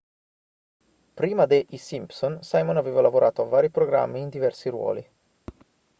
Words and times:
prima 1.19 1.45
de 1.51 1.59
i 1.77 1.77
simpson 1.77 2.39
simon 2.41 2.77
aveva 2.77 3.01
lavorato 3.01 3.43
a 3.43 3.47
vari 3.47 3.69
programmi 3.69 4.19
in 4.19 4.29
diversi 4.29 4.67
ruoli 4.69 5.07